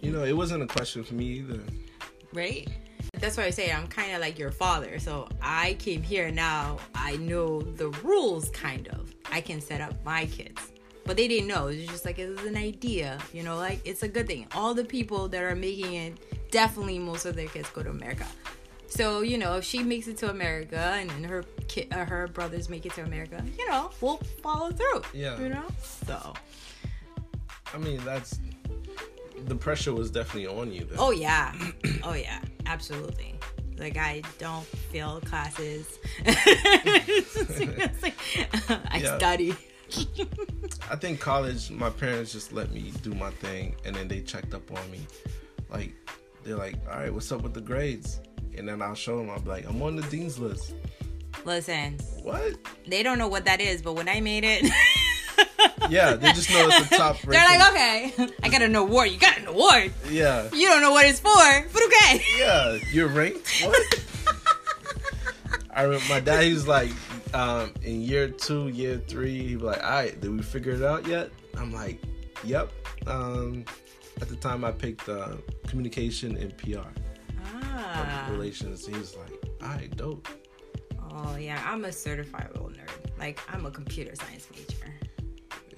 [0.00, 1.60] you know, it wasn't a question for me either.
[2.34, 2.68] right?
[3.14, 4.98] That's why I say I'm kind of like your father.
[4.98, 6.78] So I came here now.
[6.94, 9.14] I know the rules, kind of.
[9.30, 10.72] I can set up my kids.
[11.04, 11.68] But they didn't know.
[11.68, 14.46] It's just like it was an idea, you know, like it's a good thing.
[14.54, 18.26] All the people that are making it, definitely most of their kids go to America.
[18.86, 22.26] So, you know, if she makes it to America and, and her kid, uh, her
[22.26, 25.02] brothers make it to America, you know, we'll follow through.
[25.14, 25.38] Yeah.
[25.40, 25.64] You know?
[26.06, 26.34] So,
[27.72, 28.40] I mean, that's
[29.46, 30.84] the pressure was definitely on you.
[30.84, 30.96] Then.
[30.98, 31.52] Oh yeah,
[32.04, 33.34] oh yeah, absolutely.
[33.78, 35.98] Like I don't fail classes.
[36.24, 38.14] It's like,
[38.92, 39.16] I Yeah.
[39.18, 39.54] study.
[40.90, 44.54] I think college, my parents just let me do my thing, and then they checked
[44.54, 45.00] up on me.
[45.68, 45.92] Like
[46.44, 48.20] they're like, "All right, what's up with the grades?"
[48.56, 49.30] And then I'll show them.
[49.30, 50.74] I'll be like, "I'm on the dean's list."
[51.44, 52.54] Listen, What?
[52.86, 54.62] they don't know what that is, but when I made it,
[55.90, 57.16] Yeah, they just know it's the top.
[57.26, 57.30] Rank.
[57.30, 59.10] They're like, okay, I got an award.
[59.10, 59.92] You got an award.
[60.08, 61.32] Yeah, You don't know what it's for,
[61.72, 62.22] but okay.
[62.38, 63.62] yeah, you're ranked.
[63.64, 64.04] What?
[65.74, 66.44] I remember my dad.
[66.44, 66.90] He was like,
[67.34, 70.82] um, in year two, year three, he was like, "All right, did we figure it
[70.82, 72.00] out yet?" I'm like,
[72.44, 72.70] "Yep."
[73.06, 73.64] Um,
[74.20, 76.80] at the time, I picked uh, communication and PR,
[77.54, 77.94] Ah.
[78.26, 78.86] public relations.
[78.86, 80.28] He was like, "All right, dope."
[81.12, 82.90] Oh yeah, I'm a certified little nerd.
[83.18, 84.92] Like I'm a computer science major.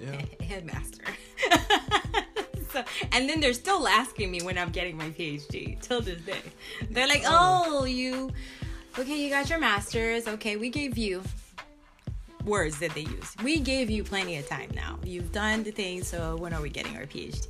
[0.03, 1.03] Yeah, headmaster.
[2.71, 6.41] so, and then they're still asking me when I'm getting my PhD till this day.
[6.89, 7.81] They're like, oh.
[7.81, 8.31] "Oh, you,
[8.97, 9.23] okay?
[9.23, 10.27] You got your master's.
[10.27, 11.23] Okay, we gave you
[12.43, 13.35] words that they use.
[13.43, 14.99] We gave you plenty of time now.
[15.03, 16.03] You've done the thing.
[16.03, 17.47] So when are we getting our PhD?"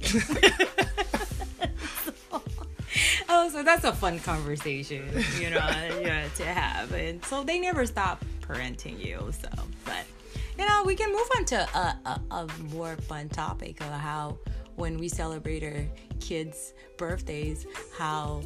[3.29, 5.67] oh, so that's a fun conversation, you know,
[6.01, 6.91] yeah, to have.
[6.93, 9.31] And so they never stop parenting you.
[9.41, 9.49] So,
[9.85, 10.05] but
[10.57, 14.37] you know, we can move on to a, a, a more fun topic of how
[14.75, 15.85] when we celebrate our
[16.19, 17.65] kids' birthdays,
[17.97, 18.41] how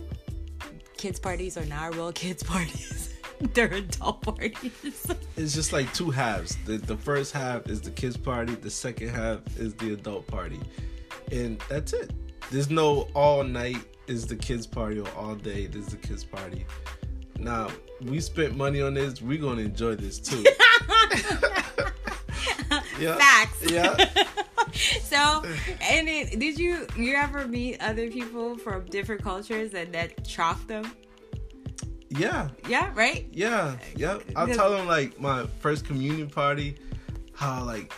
[0.98, 3.13] kids' parties are not real kids' parties.
[3.54, 5.06] They're adult parties.
[5.36, 6.58] it's just like two halves.
[6.65, 8.56] The the first half is the kids party.
[8.56, 10.60] The second half is the adult party,
[11.32, 12.12] and that's it.
[12.50, 16.65] There's no all night is the kids party or all day is the kids party.
[17.38, 17.70] Now
[18.02, 19.22] we spent money on this.
[19.22, 20.43] We're gonna enjoy this too.
[23.00, 23.18] yeah.
[23.18, 23.72] Facts.
[23.72, 23.96] Yeah.
[25.02, 25.44] so,
[25.82, 30.68] and it, did you you ever meet other people from different cultures and that shocked
[30.68, 30.92] them?
[32.10, 32.50] Yeah.
[32.68, 33.28] Yeah, right.
[33.32, 34.24] Yeah, yep.
[34.36, 36.78] I'll tell them like my first communion party,
[37.34, 37.94] how like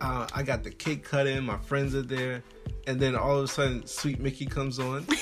[0.00, 2.42] uh, I got the cake cut in, my friends are there,
[2.86, 5.06] and then all of a sudden, Sweet Micky comes on.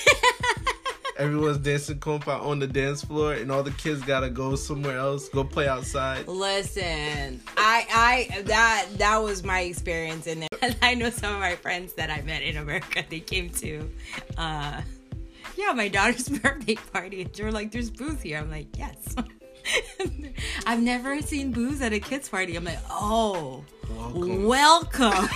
[1.18, 5.28] Everyone's dancing compa on the dance floor, and all the kids gotta go somewhere else,
[5.30, 6.28] go play outside.
[6.28, 10.76] Listen, I I that that was my experience in it.
[10.82, 13.02] I know some of my friends that I met in America.
[13.08, 13.90] They came to,
[14.36, 14.82] uh,
[15.56, 17.22] yeah, my daughter's birthday party.
[17.22, 19.16] And they were like, "There's booze here." I'm like, "Yes."
[20.66, 22.56] I've never seen booze at a kids party.
[22.56, 24.44] I'm like, "Oh, Welcome.
[24.44, 25.28] welcome."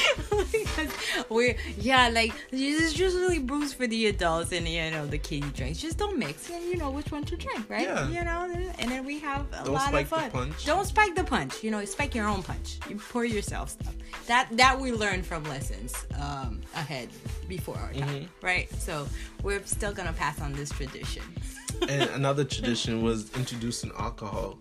[0.52, 0.90] Because
[1.30, 5.48] we yeah like it's just really booze for the adults and you know the kiddie
[5.50, 6.48] drinks just don't mix.
[6.50, 7.82] And you know which one to drink right?
[7.82, 8.08] Yeah.
[8.08, 10.30] you know and then we have a Don't lot spike of the fun.
[10.30, 10.64] punch.
[10.64, 11.62] don't spike the punch.
[11.64, 12.78] You know spike your own punch.
[12.88, 13.94] You pour yourself stuff.
[14.26, 17.08] That that we learned from lessons um ahead
[17.48, 18.46] before our time Mm-hmm.
[18.46, 18.72] right?
[18.78, 19.06] So
[19.42, 21.22] we're still gonna pass on this tradition.
[21.88, 24.58] And another tradition was introducing alcohol,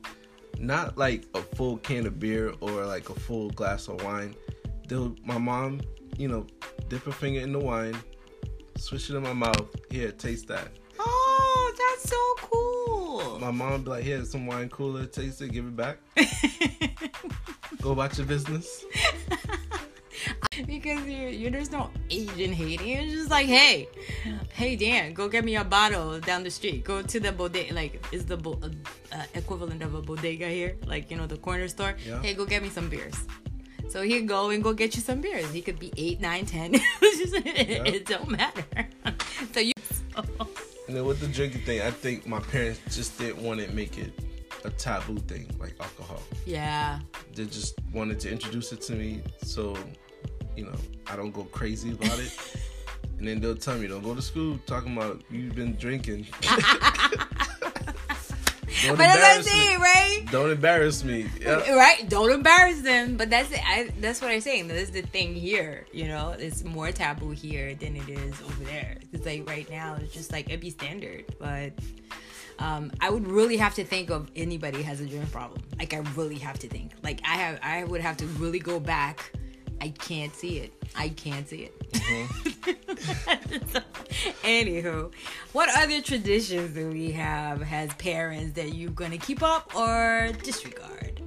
[0.60, 4.36] not like a full can of beer or like a full glass of wine.
[4.88, 5.82] They'll, my mom,
[6.17, 6.45] you know,
[6.89, 7.98] dip her finger in the wine,
[8.78, 9.67] swish it in my mouth.
[9.89, 10.69] Here, taste that.
[11.00, 12.56] oh that's so cool
[13.15, 13.39] cool.
[13.39, 15.06] My mom be like, "Here's some wine cooler.
[15.06, 15.52] Taste it.
[15.52, 15.98] Give it back.
[17.82, 18.86] Go about your business."
[20.65, 22.88] because you you there's no Asian hating.
[22.88, 23.89] It's just like, hey,
[24.54, 26.84] hey Dan, go get me a bottle down the street.
[26.84, 27.74] Go to the bodega.
[27.74, 28.60] Like, is the bo-
[29.12, 30.78] uh, equivalent of a bodega here?
[30.86, 31.95] Like, you know, the corner store.
[32.08, 32.21] Yeah.
[32.21, 33.15] Hey, go get me some beers.
[33.89, 35.50] So he'd go and go get you some beers.
[35.52, 36.76] He could be eight, nine, ten.
[37.02, 38.63] It, it don't matter.
[39.54, 39.71] so you.
[40.88, 43.98] And then with the drinking thing, I think my parents just didn't want to make
[43.98, 44.12] it
[44.65, 46.21] a taboo thing like alcohol.
[46.45, 47.00] yeah.
[47.34, 49.76] They just wanted to introduce it to me so,
[50.56, 50.76] you know,
[51.08, 52.38] I don't go crazy about it.
[53.17, 56.28] and then they'll tell me, don't go to school talking about you've been drinking.
[58.83, 59.51] Don't But that's what I'm embarrass me.
[59.51, 60.25] saying, right?
[60.31, 61.29] Don't embarrass me.
[61.41, 61.75] Yeah.
[61.75, 62.09] Right?
[62.09, 63.15] Don't embarrass them.
[63.17, 63.59] But that's it.
[63.65, 64.67] I, that's what I'm saying.
[64.67, 65.85] That's the thing here.
[65.93, 68.97] You know, it's more taboo here than it is over there.
[69.11, 71.25] Because like right now, it's just like it'd be standard.
[71.39, 71.73] But
[72.59, 75.61] um, I would really have to think of anybody has a drink problem.
[75.77, 76.91] Like I really have to think.
[77.03, 79.31] Like I have, I would have to really go back.
[79.81, 80.73] I can't see it.
[80.95, 81.91] I can't see it.
[81.91, 83.67] Mm-hmm.
[83.71, 83.79] So,
[84.43, 85.11] anywho,
[85.51, 91.21] what other traditions do we have as parents that you're gonna keep up or disregard?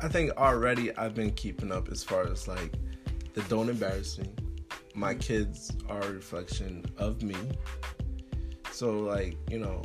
[0.00, 2.72] I think already I've been keeping up as far as like
[3.34, 4.28] the don't embarrass me.
[4.94, 5.20] My mm-hmm.
[5.20, 7.36] kids are a reflection of me.
[8.72, 9.82] So like, you know,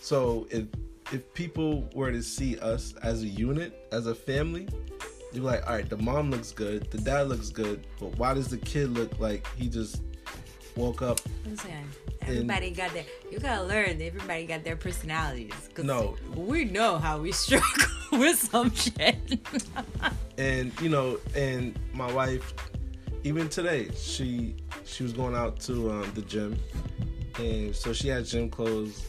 [0.00, 0.66] so if
[1.12, 4.68] if people were to see us as a unit, as a family,
[5.32, 8.48] you're like, all right, the mom looks good, the dad looks good, but why does
[8.48, 10.02] the kid look like he just
[10.76, 11.20] woke up?
[11.46, 11.70] Listen,
[12.22, 13.04] everybody got their.
[13.30, 13.98] You gotta learn.
[13.98, 15.52] that Everybody got their personalities.
[15.74, 16.16] 'Cause No.
[16.34, 17.68] we know how we struggle
[18.12, 19.16] with some shit.
[20.38, 22.54] and you know and my wife
[23.24, 26.56] even today she she was going out to um, the gym
[27.40, 29.04] and so she had gym clothes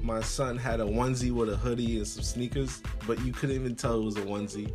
[0.00, 3.74] my son had a onesie with a hoodie and some sneakers but you couldn't even
[3.74, 4.72] tell it was a onesie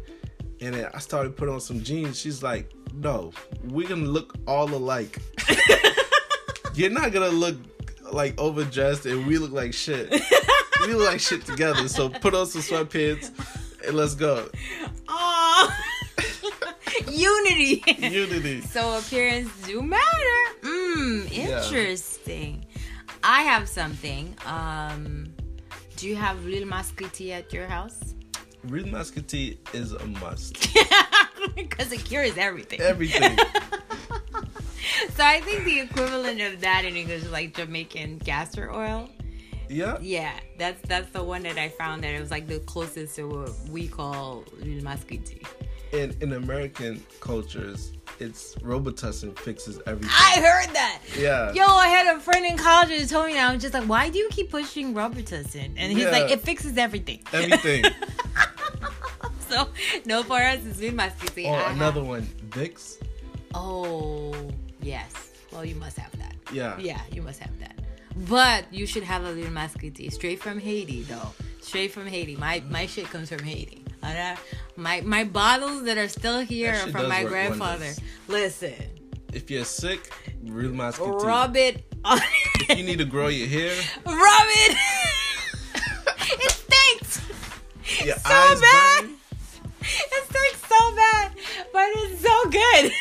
[0.62, 3.32] and then i started putting on some jeans she's like no
[3.66, 5.20] we're gonna look all alike
[6.74, 7.56] you're not gonna look
[8.12, 10.10] like overdressed and we look like shit
[10.82, 13.32] we look like shit together so put on some sweatpants
[13.86, 14.48] and let's go
[15.10, 15.78] Aw.
[17.10, 17.84] Unity.
[18.00, 20.38] unity so appearance do matter.
[20.62, 21.64] Mmm, Yeah.
[21.64, 22.66] interesting.
[23.24, 24.36] I have something.
[24.46, 25.28] Um,
[25.96, 28.14] do you have Lil Mascuti at your house?
[28.64, 30.68] Real Mascuti is a must.
[31.56, 32.82] Because it cures everything.
[32.82, 33.38] Everything.
[35.16, 39.10] So I think the equivalent of that in English is like Jamaican castor oil.
[39.70, 39.98] Yeah.
[40.02, 43.28] Yeah, that's that's the one that I found that it was like the closest to
[43.28, 45.46] what we call Mascuti.
[45.92, 50.10] In in American cultures, it's Robitussin fixes everything.
[50.12, 51.02] I heard that.
[51.18, 51.52] Yeah.
[51.54, 53.50] Yo, I had a friend in college who told me that.
[53.52, 55.74] I'm just like, why do you keep pushing Robitussin?
[55.78, 56.10] And he's Yeah.
[56.12, 57.20] like, it fixes everything.
[57.34, 57.86] Everything.
[59.50, 59.70] so
[60.06, 61.46] no for us is Lil Mascuti.
[61.46, 62.98] or I have- another one, Vicks.
[63.54, 64.34] Oh
[64.82, 65.14] yes.
[65.52, 66.36] Well, you must have that.
[66.52, 66.78] Yeah.
[66.80, 67.80] Yeah, you must have that.
[68.30, 71.32] But you should have a little mascuti straight from Haiti, though.
[71.62, 72.36] Straight from Haiti.
[72.36, 73.84] My my shit comes from Haiti.
[74.76, 77.86] My my bottles that are still here are from my grandfather.
[77.86, 78.00] wonders.
[78.28, 78.74] Listen,
[79.34, 80.12] If you're sick,
[80.44, 81.24] Real Mascuti.
[81.24, 82.20] rub it on.
[82.70, 83.74] If you need to grow your hair,
[84.06, 84.78] rub it.
[86.44, 87.22] it stinks.
[88.06, 89.02] your so bad.
[89.04, 89.16] burn.
[89.82, 91.32] It stinks so bad,
[91.74, 92.92] but it's so good.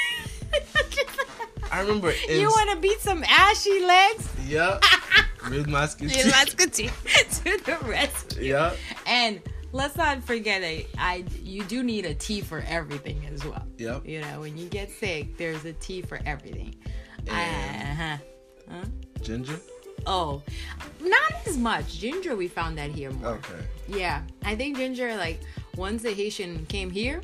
[1.72, 4.28] I remember you want to beat some ashy legs?
[4.46, 4.78] yeah,
[5.48, 6.22] Real Mascuti
[7.42, 8.46] to the recipe.
[8.46, 8.72] yeah.
[9.06, 9.40] And
[9.76, 10.88] let's not forget it.
[10.98, 13.64] I you do need a tea for everything as well.
[13.78, 14.06] Yep.
[14.06, 16.74] You know, when you get sick, there's a tea for everything.
[17.28, 18.20] And-
[18.68, 18.84] Uh-huh.
[19.22, 19.58] Ginger.
[20.06, 20.42] Oh,
[21.00, 22.36] not as much ginger.
[22.36, 23.32] We found that here more.
[23.38, 23.62] Okay.
[23.88, 25.16] Yeah, I think ginger.
[25.16, 25.40] Like
[25.76, 27.20] once the Haitian came here,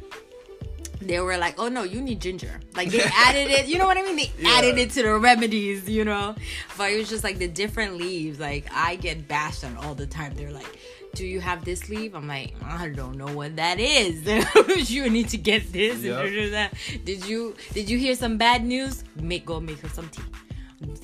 [1.01, 3.67] they were like, "Oh no, you need ginger." Like they added it.
[3.67, 4.17] You know what I mean?
[4.17, 4.51] They Yeah.
[4.57, 5.89] added it to the remedies.
[5.89, 6.35] You know,
[6.77, 8.39] but it was just like the different leaves.
[8.41, 10.35] Like I get bashed on all the time.
[10.35, 10.79] They're like.
[11.15, 12.15] Do you have this leaf?
[12.15, 14.91] I'm like, I don't know what that is.
[14.91, 16.75] you need to get this Yep.
[17.05, 19.05] Did you did you hear some bad news?
[19.17, 20.23] Make go make her some tea.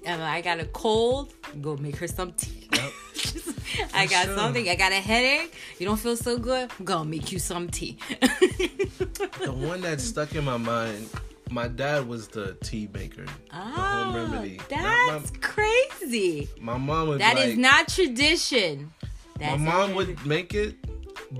[0.06, 1.34] Um, I got a cold.
[1.60, 2.68] Go make her some tea.
[2.72, 2.92] Yep.
[3.94, 4.36] I got sure.
[4.36, 4.68] something.
[4.68, 5.54] I got a headache.
[5.78, 6.70] You don't feel so good?
[6.78, 7.98] I'm make you some tea.
[8.20, 11.08] The one that stuck in my mind.
[11.50, 13.24] My dad was the tea maker.
[13.24, 14.60] the home Ah, remedy.
[14.68, 16.46] That's crazy.
[16.60, 18.92] my, my mom was That like, is not tradition.
[19.40, 20.76] My mom would make it,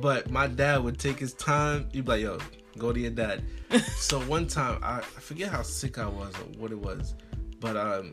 [0.01, 1.88] but my dad would take his time.
[1.92, 2.38] He'd be like, "Yo,
[2.76, 3.44] go to your dad."
[3.96, 7.14] so one time, I, I forget how sick I was or what it was,
[7.61, 8.12] but um,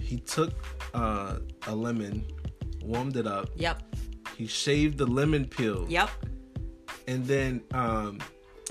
[0.00, 0.52] he took
[0.94, 2.26] uh, a lemon
[2.82, 3.48] warmed it up.
[3.56, 3.82] Yep.
[4.36, 5.86] He shaved the lemon peel.
[5.88, 6.10] Yep.
[7.08, 8.18] And then um,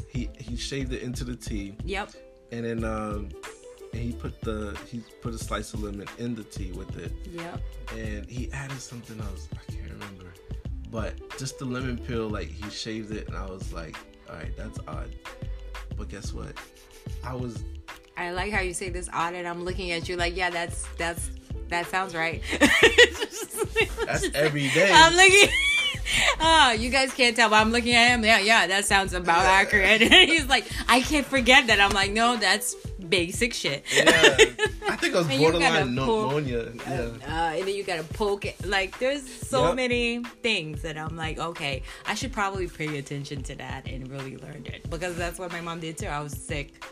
[0.10, 1.76] he he shaved it into the tea.
[1.86, 2.12] Yep.
[2.52, 3.30] And then um,
[3.94, 7.12] and he put the he put a slice of lemon in the tea with it.
[7.32, 7.62] Yep.
[7.98, 9.48] And he added something else.
[9.54, 10.34] I can't remember.
[10.92, 13.96] But just the lemon peel, like he shaved it, and I was like,
[14.30, 15.10] all right, that's odd.
[15.98, 16.54] But guess what?
[17.24, 17.64] I was
[18.18, 20.86] I like how you say this odd, and I'm looking at you like, yeah, that's
[20.98, 21.32] that's
[21.70, 22.44] that sounds right.
[24.06, 24.92] that's every day.
[24.94, 25.50] I'm looking.
[26.42, 28.26] Oh, you guys can't tell, but I'm looking at him.
[28.26, 30.02] Yeah, yeah, that sounds about accurate.
[30.02, 31.80] And he's like, I can't forget that.
[31.80, 32.76] I'm like, no, that's
[33.10, 33.84] basic shit.
[33.96, 34.04] yeah,
[34.90, 36.72] I think I was borderline pneumonia.
[36.88, 37.10] Yeah.
[37.28, 38.66] Uh, and then you gotta poke it.
[38.66, 39.76] Like, there's so Yep.
[39.76, 44.38] many things that I'm like, okay, I should probably pay attention to that and really
[44.38, 46.08] learn it because that's what my mom did too.
[46.08, 46.84] I was sick.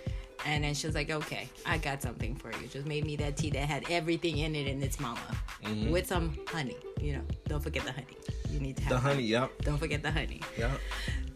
[0.45, 2.68] And then she was like, okay, I got something for you.
[2.68, 5.20] Just made me that tea that had everything in it and its mama
[5.66, 5.91] Mm-hmm.
[5.91, 6.78] with some honey.
[7.01, 8.16] You know, don't forget the honey.
[8.49, 10.39] You need to have The honey, yep, Don't forget the honey.
[10.57, 10.72] yep.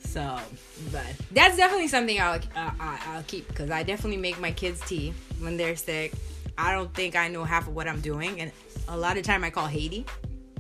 [0.04, 0.38] So,
[0.92, 4.80] but that's definitely something I'll uh, I- I'll keep because I definitely make my kids
[4.88, 6.14] tea when they're sick.
[6.58, 8.52] I don't think I know half of what I'm doing, and
[8.88, 10.06] a lot of time I call Haiti.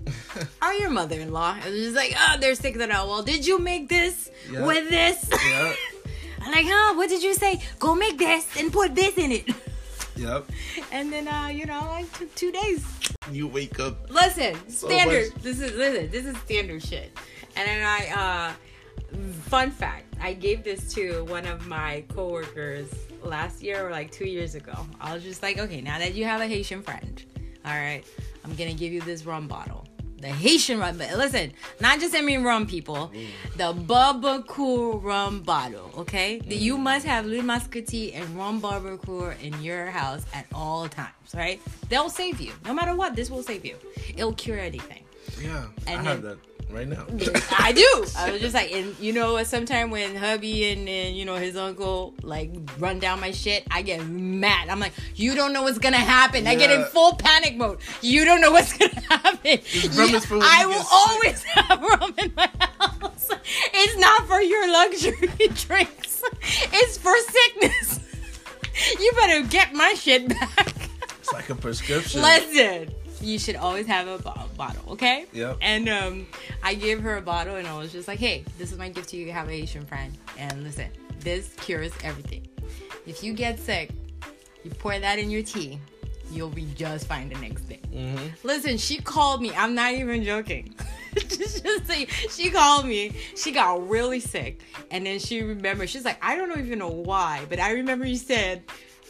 [0.63, 1.57] Or your mother-in-law.
[1.63, 2.75] And it's just like, oh, they're sick.
[2.75, 4.65] Then oh, well, did you make this Yeah.
[4.65, 5.29] with this?
[5.29, 5.75] Yep,
[6.41, 6.95] I'm like, huh?
[6.95, 7.61] What did you say?
[7.79, 9.47] Go make this and put this in it.
[10.15, 10.45] yep.
[10.91, 12.83] And then, uh, you know, like took two days.
[13.31, 14.09] You wake up.
[14.09, 15.31] Listen, So standard.
[15.33, 16.09] much- This is listen.
[16.09, 17.11] This is standard shit.
[17.55, 18.53] And then I, uh,
[19.13, 22.89] fun fact, I gave this to one of my coworkers
[23.23, 24.73] last year or like two years ago.
[24.99, 27.23] I was just like, okay, now that you have a Haitian friend,
[27.65, 28.03] all right,
[28.43, 29.87] I'm gonna give you this rum bottle.
[30.17, 31.51] The Haitian rum, but listen,
[31.81, 33.11] not just any rum, people.
[33.13, 33.27] Mm.
[33.57, 36.39] The Barbancourt rum bottle, okay?
[36.45, 36.81] You mm.
[36.81, 41.59] must have Le Muscatel and rum Barbancourt in your house at all times, right?
[41.89, 42.53] They'll save you.
[42.63, 43.75] No matter what, this will save you.
[44.15, 45.02] It'll cure anything.
[45.41, 46.37] Yeah, I And have that
[46.69, 47.05] right now.
[47.59, 48.05] I do.
[48.17, 51.55] I was just like, and you know, sometime when hubby and, and you know his
[51.57, 54.69] uncle like run down my shit, I get mad.
[54.69, 56.47] I'm like, you don't know what's gonna happen.
[56.47, 57.79] I get in full panic mode.
[58.01, 59.39] You don't know what's gonna happen.
[59.43, 60.91] You- is for when I will sick.
[60.91, 63.29] always have rum in my house.
[63.73, 66.23] It's not for your luxury drinks.
[66.71, 67.99] It's for sickness.
[68.99, 70.73] You better get my shit back.
[71.19, 72.21] It's like a prescription.
[72.21, 72.89] Listen,
[73.23, 75.25] you should always have a bo- bottle, okay?
[75.33, 75.57] Yep.
[75.61, 76.27] And um,
[76.61, 79.09] I gave her a bottle, and I was just like, "Hey, this is my gift
[79.09, 79.31] to you.
[79.31, 80.87] Have a Haitian friend, and listen,
[81.19, 82.47] this cures everything.
[83.05, 83.91] If you get sick,
[84.63, 85.79] you pour that in your tea,
[86.31, 89.51] you'll be just fine the next day." hmm Listen, she called me.
[89.55, 90.75] I'm not even joking.
[91.15, 93.13] just, just say, she called me.
[93.35, 94.61] She got really sick,
[94.91, 95.89] and then she remembered.
[95.89, 98.63] She's like, I don't even know why, but I remember you said,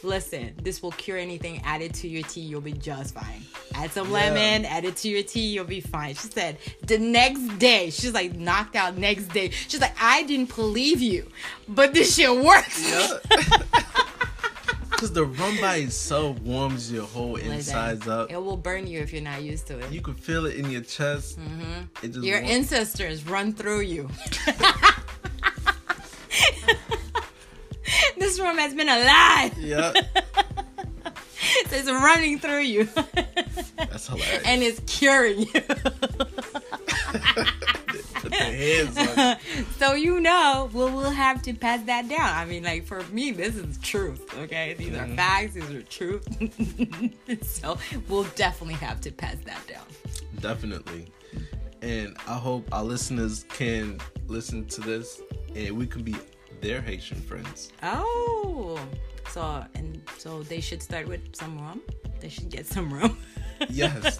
[0.04, 1.60] "Listen, this will cure anything.
[1.64, 3.42] Add it to your tea, you'll be just fine.
[3.74, 4.12] Add some Yeah.
[4.14, 8.12] lemon, add it to your tea, you'll be fine." She said the next day, she's
[8.12, 8.96] like knocked out.
[8.96, 11.28] Next day, she's like, I didn't believe you,
[11.68, 12.80] but this shit works.
[12.88, 13.18] Yeah.
[14.90, 18.30] Because the rum by itself warms your whole Listen, insides up.
[18.30, 19.90] It will burn you if you're not used to it.
[19.92, 21.38] You can feel it in your chest.
[21.38, 21.82] Mm-hmm.
[22.06, 24.08] It just Your warm- ancestors run through you.
[28.34, 29.56] this room has been alive.
[29.58, 29.92] Yeah,
[31.70, 32.88] It's running through you.
[33.76, 34.42] that's hilarious.
[34.44, 35.48] and it's curing you.
[39.78, 42.20] So you know, we'll, we'll have to pass that down.
[42.20, 44.36] I mean, like for me, this is truth.
[44.38, 45.14] Okay, these are mm-hmm.
[45.14, 45.54] facts.
[45.54, 46.26] These are truth.
[47.46, 47.78] so
[48.08, 49.84] we'll definitely have to pass that down.
[50.40, 51.06] Definitely.
[51.82, 55.20] And I hope our listeners can listen to this
[55.54, 56.16] and we can be
[56.64, 57.72] their Haitian friends.
[57.82, 58.80] Oh,
[59.28, 61.82] so and so they should start with some rum.
[62.20, 63.18] They should get some rum.
[63.70, 64.18] Yes.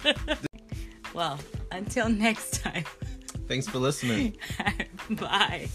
[1.13, 1.37] well,
[1.71, 2.85] until next time.
[3.49, 4.37] Thanks for listening.
[5.09, 5.67] Bye.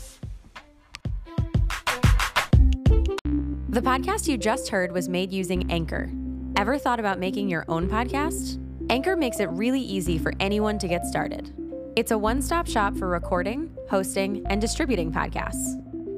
[3.69, 6.11] The podcast you just heard was made using Anchor.
[6.57, 8.59] Ever thought about making your own podcast?
[8.89, 11.53] Anchor makes it really easy for anyone to get started.
[11.97, 15.77] It's a one stop shop for recording, hosting, and distributing podcasts.